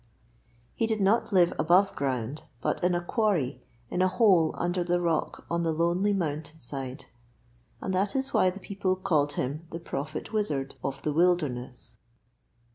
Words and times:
He 0.73 0.87
did 0.87 0.99
not 0.99 1.31
live 1.31 1.53
above 1.59 1.95
ground, 1.95 2.45
but 2.59 2.83
in 2.83 2.95
a 2.95 3.03
quarry, 3.03 3.61
in 3.91 4.01
a 4.01 4.07
hole 4.07 4.51
under 4.57 4.83
the 4.83 4.99
rock 4.99 5.45
on 5.47 5.61
the 5.61 5.71
lonely 5.71 6.11
mountain 6.11 6.59
side, 6.59 7.05
and 7.81 7.93
that 7.93 8.15
is 8.15 8.33
why 8.33 8.49
the 8.49 8.59
people 8.59 8.95
called 8.95 9.33
him 9.33 9.67
the 9.69 9.79
Prophet 9.79 10.33
Wizard 10.33 10.73
of 10.83 11.03
the 11.03 11.13
Wilderness. 11.13 11.97